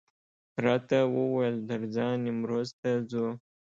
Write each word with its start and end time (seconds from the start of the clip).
راته 0.65 0.97
وویل 1.15 1.55
درځه 1.69 2.05
نیمروز 2.23 2.69
ته 2.81 2.89
ځو. 3.09 3.27